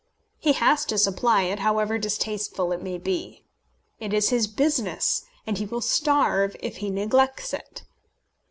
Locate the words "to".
0.85-0.97